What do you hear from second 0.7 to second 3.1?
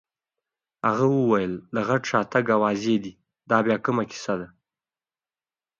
هغه وویل: د غټ شاتګ اوازې